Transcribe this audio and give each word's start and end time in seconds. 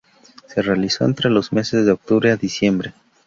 Se 0.47 0.63
realizó 0.63 1.05
entre 1.05 1.29
los 1.29 1.53
meses 1.53 1.85
de 1.85 1.91
octubre 1.91 2.31
a 2.31 2.35
diciembre. 2.35 2.95